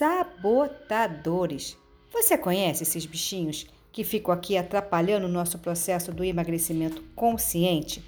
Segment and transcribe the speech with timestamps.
[0.00, 1.76] sabotadores.
[2.10, 8.02] Você conhece esses bichinhos que ficam aqui atrapalhando o nosso processo do emagrecimento consciente?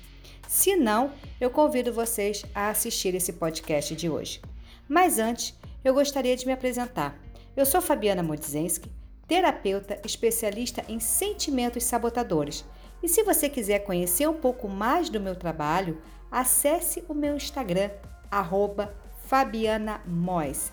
[0.48, 4.40] Se não, eu convido vocês a assistir esse podcast de hoje.
[4.88, 7.14] Mas antes, eu gostaria de me apresentar.
[7.54, 8.90] Eu sou Fabiana Modzenski,
[9.28, 12.64] terapeuta especialista em sentimentos sabotadores.
[13.02, 16.00] E se você quiser conhecer um pouco mais do meu trabalho,
[16.30, 17.90] acesse o meu Instagram,
[18.30, 18.94] arroba
[19.26, 20.72] Fabiana Moz,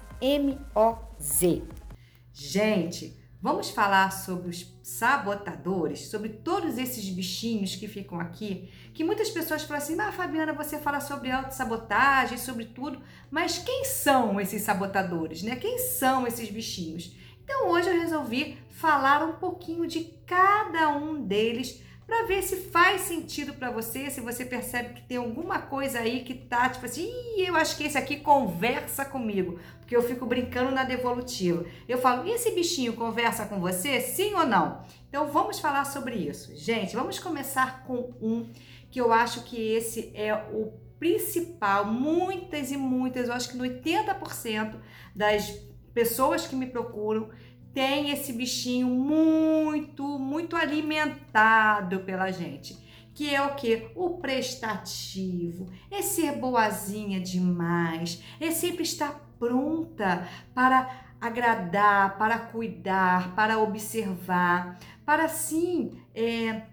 [1.20, 1.64] M-O-Z.
[2.32, 9.29] Gente, vamos falar sobre os sabotadores, sobre todos esses bichinhos que ficam aqui, que muitas
[9.29, 14.62] pessoas falam assim, ah, Fabiana, você fala sobre autossabotagem, sobre tudo, mas quem são esses
[14.62, 15.57] sabotadores, né?
[15.57, 17.14] Quem são esses bichinhos?
[17.43, 23.02] Então hoje eu resolvi falar um pouquinho de cada um deles para ver se faz
[23.02, 27.12] sentido para você, se você percebe que tem alguma coisa aí que tá tipo assim,
[27.38, 31.64] eu acho que esse aqui conversa comigo, porque eu fico brincando na devolutiva.
[31.88, 34.84] Eu falo, esse bichinho conversa com você, sim ou não?
[35.08, 36.56] Então vamos falar sobre isso.
[36.56, 38.50] Gente, vamos começar com um
[38.90, 41.86] que eu acho que esse é o principal.
[41.86, 44.76] Muitas e muitas, eu acho que no 80%
[45.16, 45.62] das
[45.94, 47.30] pessoas que me procuram
[47.73, 52.78] tem esse bichinho muito, muito alimentado pela gente.
[53.14, 53.92] Que é o que?
[53.95, 63.59] O prestativo, é ser boazinha demais, é sempre estar pronta para agradar, para cuidar, para
[63.59, 66.64] observar, para sim é,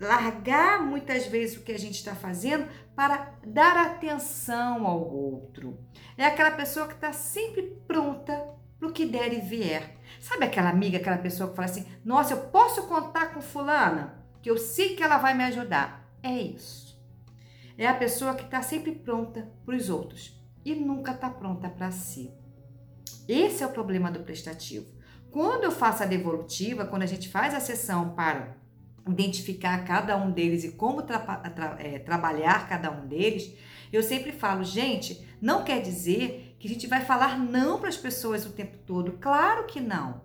[0.00, 5.78] largar muitas vezes o que a gente está fazendo para dar atenção ao outro.
[6.16, 9.96] É aquela pessoa que está sempre pronta pro que der e vier.
[10.18, 14.50] Sabe aquela amiga, aquela pessoa que fala assim: Nossa, eu posso contar com Fulana, que
[14.50, 16.12] eu sei que ela vai me ajudar.
[16.20, 17.00] É isso.
[17.78, 21.92] É a pessoa que está sempre pronta para os outros e nunca está pronta para
[21.92, 22.34] si.
[23.28, 24.86] Esse é o problema do prestativo.
[25.30, 28.56] Quando eu faço a devolutiva, quando a gente faz a sessão para
[29.08, 33.54] identificar cada um deles e como tra tra é, trabalhar cada um deles,
[33.92, 37.96] eu sempre falo, gente, não quer dizer que a gente vai falar não para as
[37.96, 39.18] pessoas o tempo todo.
[39.20, 40.22] Claro que não.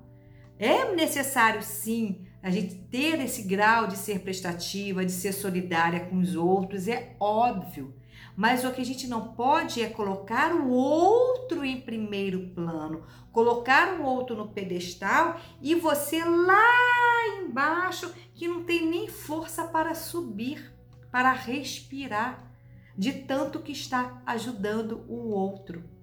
[0.60, 6.20] É necessário sim a gente ter esse grau de ser prestativa, de ser solidária com
[6.20, 7.92] os outros, é óbvio.
[8.36, 14.00] Mas o que a gente não pode é colocar o outro em primeiro plano, colocar
[14.00, 20.72] o outro no pedestal e você lá embaixo que não tem nem força para subir,
[21.10, 22.54] para respirar
[22.96, 25.97] de tanto que está ajudando o outro.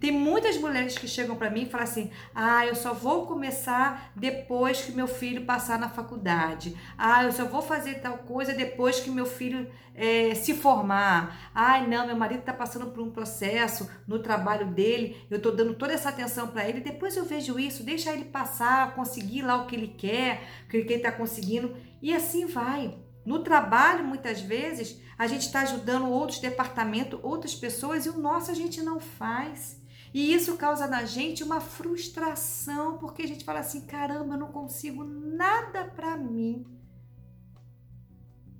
[0.00, 4.10] Tem muitas mulheres que chegam para mim e falam assim: ah, eu só vou começar
[4.16, 6.74] depois que meu filho passar na faculdade.
[6.96, 11.50] Ah, eu só vou fazer tal coisa depois que meu filho é, se formar.
[11.54, 15.74] Ai, não, meu marido está passando por um processo no trabalho dele, eu estou dando
[15.74, 16.80] toda essa atenção para ele.
[16.80, 20.78] Depois eu vejo isso, deixa ele passar, conseguir lá o que ele quer, o que
[20.78, 22.96] ele está conseguindo, e assim vai.
[23.26, 28.50] No trabalho, muitas vezes, a gente está ajudando outros departamentos, outras pessoas, e o nosso
[28.50, 29.79] a gente não faz.
[30.12, 34.52] E isso causa na gente uma frustração, porque a gente fala assim: caramba, eu não
[34.52, 36.66] consigo nada para mim.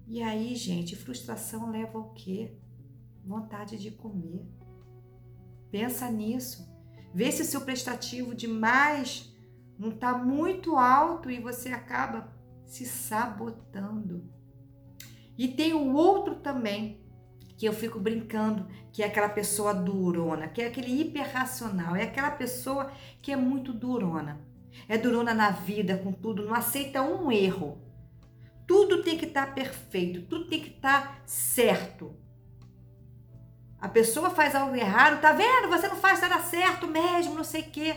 [0.06, 2.56] E aí, gente, frustração leva ao quê?
[3.24, 4.44] Vontade de comer.
[5.70, 6.68] Pensa nisso.
[7.12, 9.32] Vê se o seu prestativo demais
[9.78, 12.32] não está muito alto e você acaba
[12.66, 14.30] se sabotando.
[15.36, 16.99] E tem o outro também,
[17.60, 22.30] que eu fico brincando, que é aquela pessoa durona, que é aquele hiperracional, é aquela
[22.30, 22.90] pessoa
[23.20, 24.40] que é muito durona.
[24.88, 27.78] É durona na vida, com tudo, não aceita um erro.
[28.66, 32.16] Tudo tem que estar tá perfeito, tudo tem que estar tá certo.
[33.78, 35.68] A pessoa faz algo errado, tá vendo?
[35.68, 37.94] Você não faz nada certo mesmo, não sei o quê.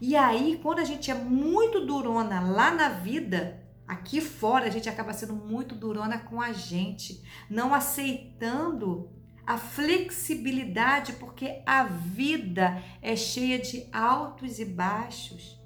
[0.00, 4.88] E aí, quando a gente é muito durona lá na vida, Aqui fora a gente
[4.88, 9.10] acaba sendo muito durona com a gente, não aceitando
[9.46, 15.60] a flexibilidade, porque a vida é cheia de altos e baixos.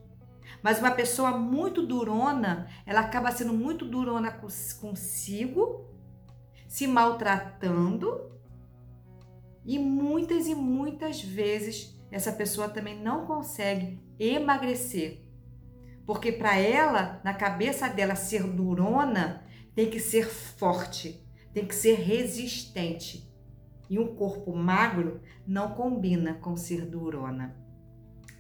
[0.63, 4.31] Mas uma pessoa muito durona, ela acaba sendo muito durona
[4.81, 5.87] consigo,
[6.67, 8.33] se maltratando,
[9.65, 15.26] e muitas e muitas vezes essa pessoa também não consegue emagrecer
[16.07, 19.43] porque para ela, na cabeça dela, ser durona
[19.75, 23.29] tem que ser forte, tem que ser resistente.
[23.91, 27.57] E um corpo magro não combina com ser durona.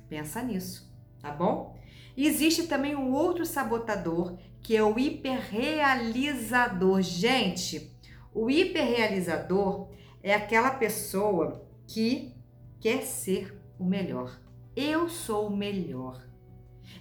[0.09, 1.77] Pensa nisso, tá bom?
[2.17, 7.03] Existe também um outro sabotador, que é o hiperrealizador.
[7.03, 7.95] Gente,
[8.33, 9.91] o hiperrealizador
[10.23, 12.35] é aquela pessoa que
[12.81, 14.41] quer ser o melhor.
[14.75, 16.27] eu sou o melhor.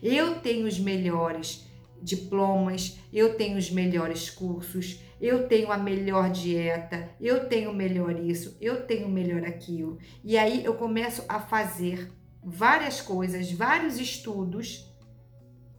[0.01, 1.65] Eu tenho os melhores
[2.01, 8.55] diplomas, eu tenho os melhores cursos, eu tenho a melhor dieta, eu tenho melhor isso,
[8.61, 9.97] eu tenho melhor aquilo.
[10.23, 12.11] E aí eu começo a fazer
[12.43, 14.93] várias coisas, vários estudos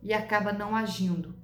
[0.02, 1.36] e acaba não agindo.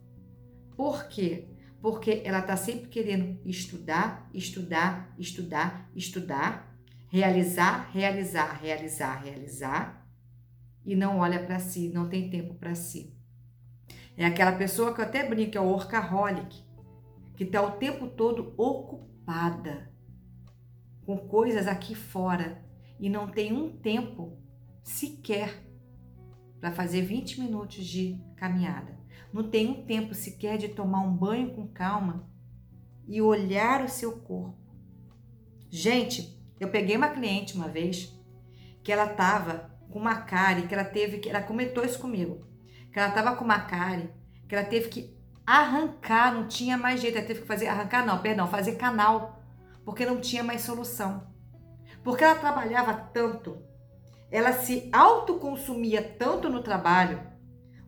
[0.76, 1.48] Por quê?
[1.80, 6.76] Porque ela está sempre querendo estudar, estudar, estudar, estudar,
[7.08, 10.01] realizar, realizar, realizar, realizar
[10.84, 13.14] e não olha para si, não tem tempo para si.
[14.16, 16.62] É aquela pessoa que eu até brinco, é o workaholic,
[17.36, 19.92] que está o tempo todo ocupada
[21.04, 22.64] com coisas aqui fora
[22.98, 24.38] e não tem um tempo
[24.82, 25.66] sequer
[26.60, 28.96] para fazer 20 minutos de caminhada.
[29.32, 32.30] Não tem um tempo sequer de tomar um banho com calma
[33.08, 34.58] e olhar o seu corpo.
[35.68, 38.14] Gente, eu peguei uma cliente uma vez
[38.82, 42.46] que ela tava com uma cárie que ela teve que ela comentou isso comigo.
[42.92, 44.10] Que ela tava com uma cárie
[44.48, 45.16] que ela teve que
[45.46, 49.42] arrancar, não tinha mais jeito, ela teve que fazer arrancar não, perdão, fazer canal,
[49.84, 51.26] porque não tinha mais solução.
[52.02, 53.62] Porque ela trabalhava tanto
[54.32, 57.20] ela se autoconsumia tanto no trabalho,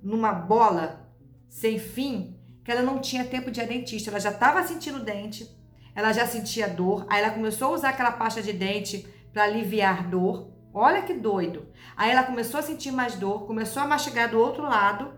[0.02, 1.10] numa bola
[1.48, 4.10] sem fim, que ela não tinha tempo de ir a dentista.
[4.10, 5.50] Ela já estava sentindo dente,
[5.94, 10.06] ela já sentia dor, aí ela começou a usar aquela pasta de dente para aliviar
[10.06, 10.52] dor.
[10.74, 11.68] Olha que doido.
[11.96, 15.12] Aí ela começou a sentir mais dor, começou a mastigar do outro lado,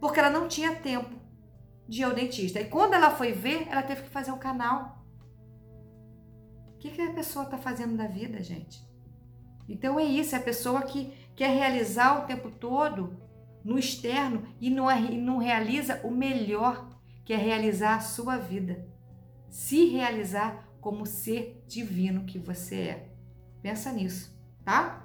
[0.00, 1.14] porque ela não tinha tempo
[1.88, 2.60] de ir ao dentista.
[2.60, 5.06] E quando ela foi ver, ela teve que fazer um canal.
[6.74, 8.84] O que, que a pessoa está fazendo da vida, gente?
[9.68, 13.16] Então é isso, é a pessoa que quer realizar o tempo todo
[13.64, 16.90] no externo e não, e não realiza o melhor,
[17.24, 18.84] que é realizar a sua vida.
[19.48, 23.12] Se realizar como ser divino que você é.
[23.62, 25.02] Pensa nisso, tá?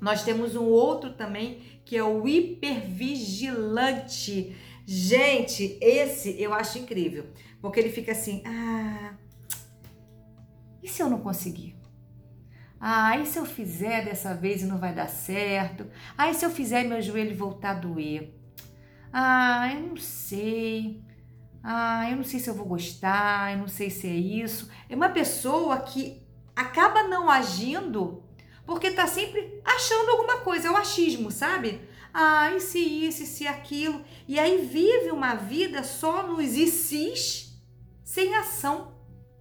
[0.00, 4.56] Nós temos um outro também que é o hipervigilante.
[4.84, 7.26] Gente, esse eu acho incrível,
[7.60, 9.14] porque ele fica assim: ah,
[10.82, 11.76] e se eu não conseguir?
[12.80, 15.86] Ah, e se eu fizer dessa vez e não vai dar certo?
[16.16, 18.32] Ah, e se eu fizer meu joelho voltar a doer?
[19.12, 21.02] Ah, eu não sei.
[21.62, 24.70] Ah, eu não sei se eu vou gostar, eu não sei se é isso.
[24.88, 26.22] É uma pessoa que
[26.54, 28.22] acaba não agindo
[28.66, 31.80] porque tá sempre achando alguma coisa, é o achismo, sabe?
[32.12, 34.02] Ah, e se isso, e se aquilo.
[34.26, 36.66] E aí vive uma vida só nos e
[38.02, 38.92] sem ação,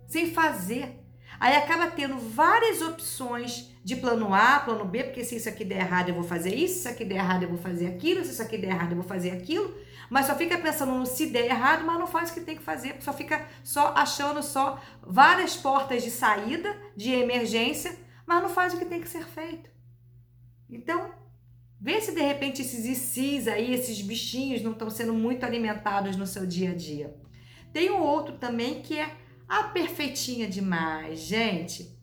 [0.08, 1.00] sem fazer.
[1.40, 5.80] Aí acaba tendo várias opções de plano A, plano B, porque se isso aqui der
[5.80, 8.32] errado eu vou fazer isso, se isso aqui der errado eu vou fazer aquilo, se
[8.32, 9.74] isso aqui der errado eu vou fazer aquilo,
[10.10, 12.64] mas só fica pensando no se der errado, mas não faz o que tem que
[12.64, 17.96] fazer, só fica só achando só várias portas de saída, de emergência,
[18.26, 19.70] mas não faz o que tem que ser feito.
[20.70, 21.14] Então,
[21.80, 26.26] vê se de repente esses ICs aí, esses bichinhos não estão sendo muito alimentados no
[26.26, 27.16] seu dia a dia.
[27.72, 29.16] Tem um outro também que é
[29.48, 31.96] a perfeitinha demais, gente.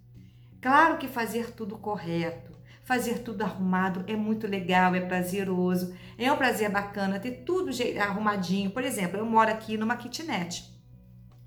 [0.60, 2.52] Claro que fazer tudo correto,
[2.84, 7.70] fazer tudo arrumado é muito legal, é prazeroso, é um prazer bacana ter tudo
[8.00, 8.70] arrumadinho.
[8.70, 10.70] Por exemplo, eu moro aqui numa kitnet.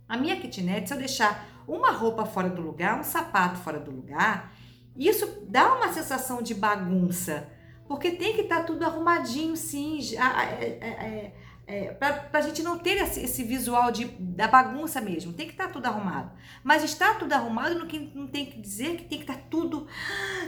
[0.08, 3.92] A minha kitnet, se eu deixar uma roupa fora do lugar, um sapato fora do
[3.92, 4.54] lugar,
[4.96, 7.50] isso dá uma sensação de bagunça,
[7.88, 10.00] porque tem que estar tá tudo arrumadinho, sim.
[10.16, 11.34] É, é, é,
[11.68, 15.34] é, para a gente não ter esse, esse, visual de, da bagunça mesmo.
[15.34, 16.32] Tem que estar tá tudo arrumado.
[16.64, 19.88] Mas está tudo arrumado não, não tem que dizer que tem que estar tá tudo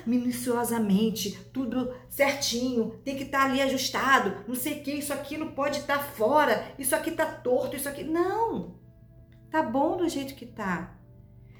[0.05, 5.37] minuciosamente, tudo certinho, tem que estar tá ali ajustado, não sei o que, isso aqui
[5.37, 8.03] não pode estar tá fora, isso aqui está torto, isso aqui.
[8.03, 8.75] Não!
[9.49, 10.96] Tá bom do jeito que tá.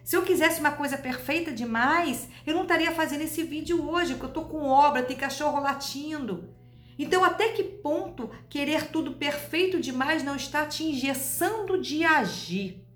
[0.07, 4.27] Se eu quisesse uma coisa perfeita demais, eu não estaria fazendo esse vídeo hoje, porque
[4.27, 6.47] eu tô com obra, tem cachorro latindo.
[6.97, 12.86] Então, até que ponto querer tudo perfeito demais não está te engessando de agir?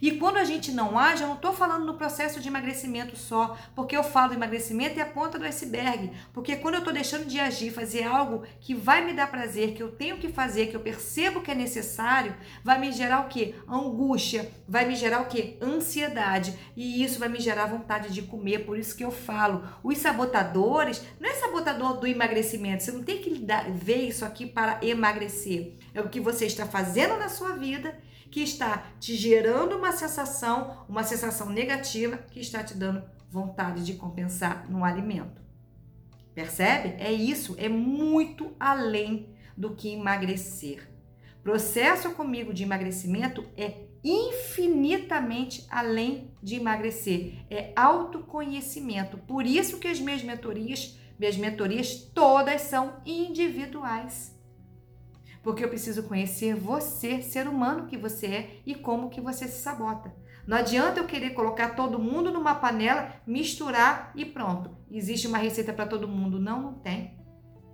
[0.00, 3.56] E quando a gente não age, eu não estou falando no processo de emagrecimento só,
[3.74, 6.12] porque eu falo emagrecimento é a ponta do iceberg.
[6.32, 9.82] Porque quando eu estou deixando de agir, fazer algo que vai me dar prazer, que
[9.82, 13.54] eu tenho que fazer, que eu percebo que é necessário, vai me gerar o quê?
[13.68, 15.56] Angústia, vai me gerar o quê?
[15.60, 16.56] Ansiedade.
[16.76, 18.64] E isso vai me gerar vontade de comer.
[18.64, 23.18] Por isso que eu falo, os sabotadores, não é sabotador do emagrecimento, você não tem
[23.18, 25.74] que ver isso aqui para emagrecer.
[25.94, 27.98] É o que você está fazendo na sua vida
[28.30, 33.94] que está te gerando uma sensação, uma sensação negativa que está te dando vontade de
[33.94, 35.40] compensar no alimento.
[36.34, 36.94] Percebe?
[36.98, 40.88] É isso, é muito além do que emagrecer.
[41.42, 49.18] Processo comigo de emagrecimento é infinitamente além de emagrecer, é autoconhecimento.
[49.18, 54.37] Por isso que as minhas mentorias Minhas mentorias todas são individuais.
[55.42, 59.62] Porque eu preciso conhecer você, ser humano que você é e como que você se
[59.62, 60.14] sabota.
[60.46, 64.76] Não adianta eu querer colocar todo mundo numa panela, misturar e pronto.
[64.90, 66.40] Existe uma receita para todo mundo?
[66.40, 67.18] Não, não tem.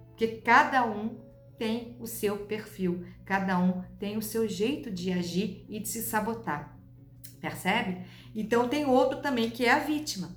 [0.09, 1.21] Porque cada um
[1.59, 6.03] tem o seu perfil, cada um tem o seu jeito de agir e de se
[6.03, 6.77] sabotar.
[7.41, 8.05] Percebe?
[8.35, 10.37] Então tem outro também que é a vítima,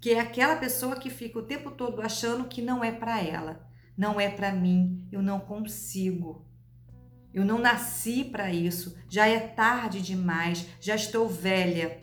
[0.00, 3.65] que é aquela pessoa que fica o tempo todo achando que não é para ela,
[3.96, 6.44] não é para mim, eu não consigo.
[7.32, 12.02] Eu não nasci para isso, já é tarde demais, já estou velha.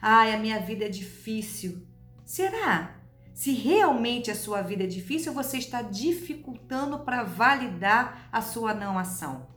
[0.00, 1.86] Ai, a minha vida é difícil.
[2.24, 2.96] Será?
[3.34, 8.98] Se realmente a sua vida é difícil, você está dificultando para validar a sua não
[8.98, 9.48] ação.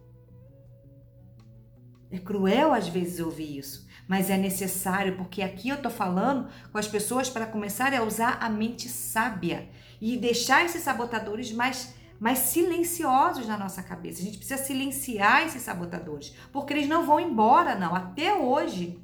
[2.10, 6.78] É cruel às vezes ouvir isso, mas é necessário porque aqui eu estou falando com
[6.78, 9.68] as pessoas para começarem a usar a mente sábia
[10.02, 14.22] e deixar esses sabotadores mais mais silenciosos na nossa cabeça.
[14.22, 17.94] A gente precisa silenciar esses sabotadores, porque eles não vão embora, não.
[17.94, 18.98] Até hoje,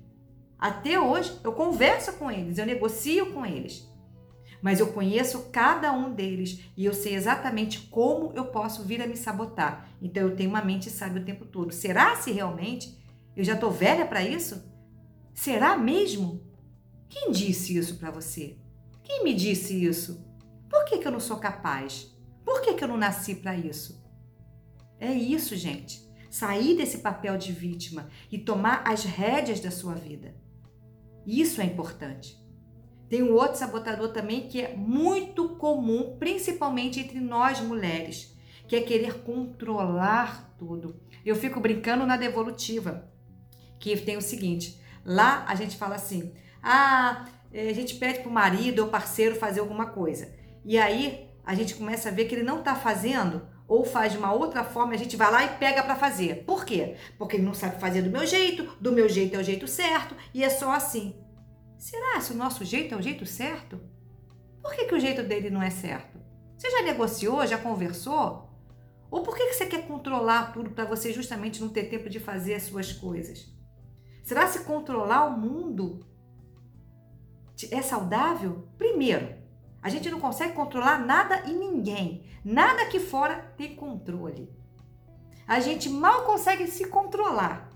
[0.58, 3.86] até hoje, eu converso com eles, eu negocio com eles.
[4.62, 9.08] Mas eu conheço cada um deles e eu sei exatamente como eu posso vir a
[9.08, 9.90] me sabotar.
[10.02, 11.74] Então eu tenho uma mente sábia o tempo todo.
[11.74, 12.98] Será se realmente
[13.36, 14.62] eu já estou velha para isso?
[15.34, 16.42] Será mesmo?
[17.08, 18.58] Quem disse isso para você?
[19.04, 20.29] Quem me disse isso?
[20.70, 22.16] Por que, que eu não sou capaz?
[22.46, 24.04] Por que, que eu não nasci para isso?
[25.00, 26.08] É isso, gente.
[26.30, 30.36] Sair desse papel de vítima e tomar as rédeas da sua vida.
[31.26, 32.38] Isso é importante.
[33.10, 38.82] Tem um outro sabotador também que é muito comum, principalmente entre nós mulheres, que é
[38.82, 41.02] querer controlar tudo.
[41.26, 43.12] Eu fico brincando na devolutiva,
[43.80, 48.30] que tem o seguinte: lá a gente fala assim, ah, eh, a gente pede para
[48.30, 50.38] o marido ou parceiro fazer alguma coisa.
[50.64, 54.18] E aí a gente começa a ver que ele não está fazendo ou faz de
[54.18, 56.44] uma outra forma, a gente vai lá e pega para fazer.
[56.44, 56.96] Por quê?
[57.18, 60.16] Porque ele não sabe fazer do meu jeito, do meu jeito é o jeito certo
[60.34, 61.16] e é só assim.
[61.78, 63.80] Será se o nosso jeito é o jeito certo?
[64.62, 66.20] Por que, que o jeito dele não é certo?
[66.58, 68.50] Você já negociou, já conversou?
[69.10, 72.20] Ou por que, que você quer controlar tudo para você justamente não ter tempo de
[72.20, 73.48] fazer as suas coisas?
[74.24, 76.06] Será se controlar o mundo
[77.72, 78.68] é saudável?
[78.78, 79.36] Primeiro,
[79.82, 82.26] a gente não consegue controlar nada e ninguém.
[82.44, 84.50] Nada aqui fora tem controle.
[85.48, 87.72] A gente mal consegue se controlar,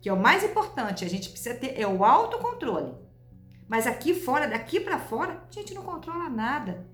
[0.00, 1.04] que é o mais importante.
[1.04, 2.94] A gente precisa ter é o autocontrole.
[3.68, 6.86] Mas aqui fora, daqui para fora, a gente não controla nada.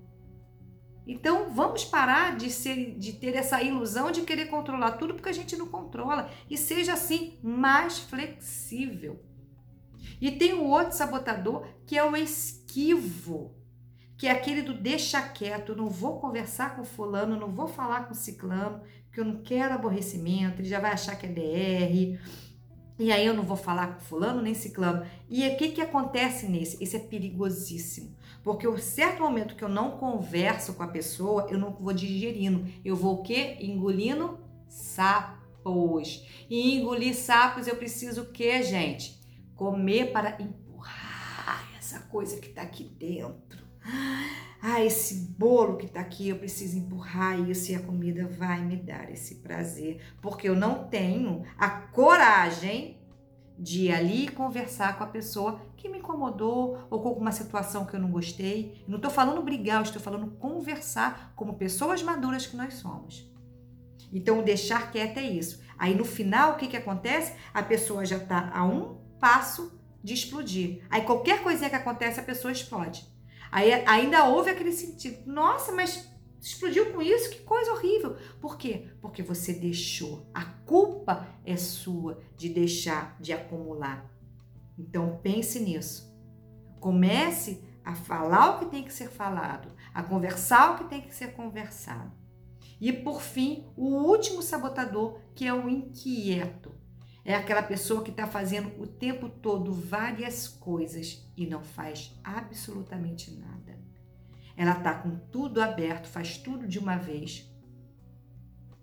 [1.07, 5.33] Então vamos parar de, ser, de ter essa ilusão de querer controlar tudo porque a
[5.33, 9.23] gente não controla e seja assim mais flexível.
[10.19, 13.55] E tem o outro sabotador que é o esquivo
[14.17, 18.13] que é aquele do deixa quieto, não vou conversar com fulano, não vou falar com
[18.13, 22.19] ciclano, porque eu não quero aborrecimento, ele já vai achar que é DR,
[22.97, 25.05] e aí eu não vou falar com fulano nem ciclano.
[25.29, 26.81] E o que, que acontece nesse?
[26.81, 31.59] Esse é perigosíssimo, porque o certo momento que eu não converso com a pessoa, eu
[31.59, 33.57] não vou digerindo, eu vou o quê?
[33.59, 36.25] Engolindo sapos.
[36.49, 39.19] E engolir sapos eu preciso o quê, gente?
[39.55, 43.64] Comer para empurrar essa coisa que está aqui dentro
[44.61, 48.75] ah, esse bolo que tá aqui, eu preciso empurrar isso e a comida vai me
[48.75, 52.99] dar esse prazer, porque eu não tenho a coragem
[53.57, 57.95] de ir ali conversar com a pessoa que me incomodou ou com alguma situação que
[57.95, 58.83] eu não gostei.
[58.87, 63.31] Não estou falando brigar, estou falando conversar como pessoas maduras que nós somos.
[64.11, 65.61] Então, deixar quieto é isso.
[65.77, 67.33] Aí, no final, o que, que acontece?
[67.53, 70.81] A pessoa já está a um passo de explodir.
[70.89, 73.05] Aí, qualquer coisinha que acontece, a pessoa explode.
[73.55, 78.17] Aí ainda houve aquele sentido, nossa, mas explodiu com isso, que coisa horrível.
[78.41, 78.89] Por quê?
[78.99, 80.29] Porque você deixou.
[80.33, 84.13] A culpa é sua de deixar de acumular.
[84.77, 86.13] Então pense nisso.
[86.81, 91.15] Comece a falar o que tem que ser falado, a conversar o que tem que
[91.15, 92.11] ser conversado.
[92.81, 96.73] E por fim, o último sabotador, que é o inquieto.
[97.25, 103.31] É aquela pessoa que está fazendo o tempo todo várias coisas e não faz absolutamente
[103.31, 103.79] nada.
[104.55, 107.51] Ela está com tudo aberto, faz tudo de uma vez.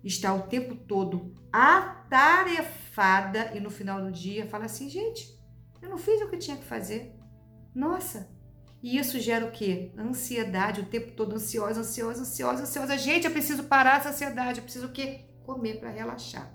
[0.03, 5.41] Está o tempo todo atarefada e no final do dia fala assim: gente,
[5.81, 7.15] eu não fiz o que tinha que fazer.
[7.73, 8.29] Nossa,
[8.83, 9.93] e isso gera o quê?
[9.97, 12.97] Ansiedade, o tempo todo ansiosa, ansiosa, ansiosa, ansiosa.
[12.97, 15.21] Gente, eu preciso parar essa ansiedade, eu preciso o quê?
[15.45, 16.53] Comer para relaxar.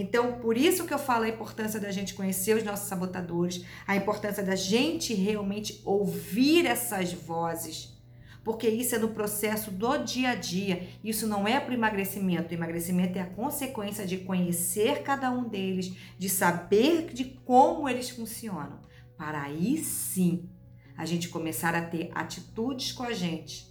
[0.00, 3.96] Então, por isso que eu falo a importância da gente conhecer os nossos sabotadores, a
[3.96, 7.96] importância da gente realmente ouvir essas vozes.
[8.44, 10.88] porque isso é no processo do dia a dia.
[11.04, 12.50] Isso não é para o emagrecimento.
[12.50, 18.08] O emagrecimento é a consequência de conhecer cada um deles, de saber de como eles
[18.08, 18.80] funcionam,
[19.18, 20.48] para aí sim
[20.96, 23.66] a gente começar a ter atitudes com a gente,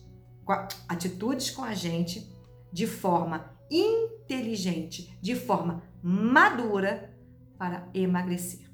[0.88, 2.31] atitudes com a gente
[2.72, 7.14] de forma inteligente, de forma madura
[7.58, 8.72] para emagrecer.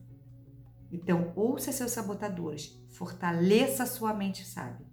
[0.92, 4.86] Então, ouça seus sabotadores, fortaleça sua mente sábia.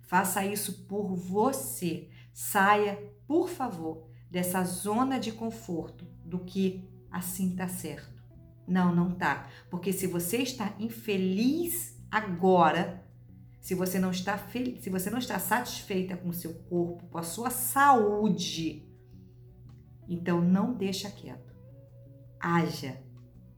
[0.00, 2.08] Faça isso por você.
[2.32, 2.96] Saia,
[3.26, 8.22] por favor, dessa zona de conforto do que assim tá certo.
[8.66, 9.46] Não, não tá.
[9.70, 13.06] Porque se você está infeliz agora,
[13.60, 17.18] se você não está feliz, se você não está satisfeita com o seu corpo, com
[17.18, 18.90] a sua saúde,
[20.08, 21.51] então não deixa quieto.
[22.44, 23.00] Haja,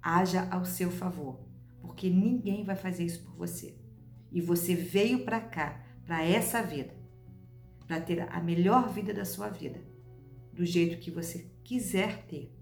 [0.02, 1.40] haja ao seu favor,
[1.80, 3.74] porque ninguém vai fazer isso por você.
[4.30, 6.94] E você veio para cá, para essa vida,
[7.86, 9.80] para ter a melhor vida da sua vida,
[10.52, 12.54] do jeito que você quiser ter,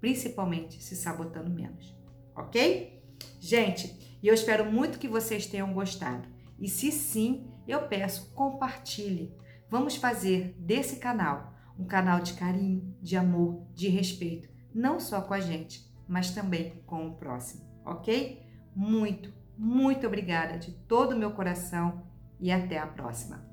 [0.00, 1.96] principalmente se sabotando menos,
[2.34, 3.00] ok?
[3.38, 6.28] Gente, eu espero muito que vocês tenham gostado.
[6.58, 9.32] E se sim, eu peço compartilhe.
[9.70, 15.34] Vamos fazer desse canal um canal de carinho, de amor, de respeito, não só com
[15.34, 18.42] a gente, mas também com o próximo, ok?
[18.74, 22.02] Muito, muito obrigada de todo o meu coração
[22.40, 23.44] e até a próxima.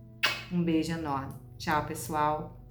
[0.52, 1.34] Um beijo enorme.
[1.58, 2.65] Tchau, pessoal.